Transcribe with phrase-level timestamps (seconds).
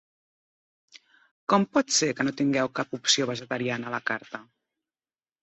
[1.53, 4.43] Com pot ser que no tingueu cap opció vegetariana a la carta?